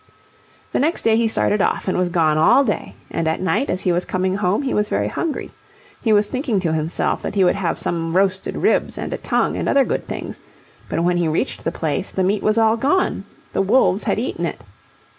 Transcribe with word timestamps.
The 0.71 0.79
next 0.79 1.03
day 1.03 1.15
he 1.15 1.27
started 1.27 1.61
off 1.61 1.87
and 1.87 1.95
was 1.95 2.09
gone 2.09 2.35
all 2.39 2.63
day, 2.63 2.95
and 3.11 3.27
at 3.27 3.39
night, 3.39 3.69
as 3.69 3.81
he 3.81 3.91
was 3.91 4.03
coming 4.03 4.37
home, 4.37 4.63
he 4.63 4.73
was 4.73 4.89
very 4.89 5.07
hungry. 5.09 5.51
He 6.01 6.11
was 6.11 6.27
thinking 6.27 6.59
to 6.61 6.73
himself 6.73 7.21
that 7.21 7.35
he 7.35 7.43
would 7.43 7.53
have 7.53 7.77
some 7.77 8.15
roasted 8.17 8.57
ribs 8.57 8.97
and 8.97 9.13
a 9.13 9.17
tongue 9.17 9.55
and 9.55 9.69
other 9.69 9.85
good 9.85 10.07
things; 10.07 10.41
but 10.89 11.03
when 11.03 11.17
he 11.17 11.27
reached 11.27 11.63
the 11.63 11.71
place, 11.71 12.09
the 12.09 12.23
meat 12.23 12.41
was 12.41 12.57
all 12.57 12.77
gone; 12.77 13.25
the 13.53 13.61
wolves 13.61 14.05
had 14.05 14.17
eaten 14.17 14.43
it. 14.47 14.63